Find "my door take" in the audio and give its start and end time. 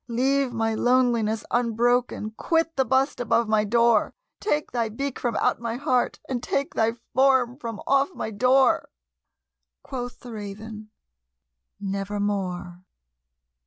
3.47-4.71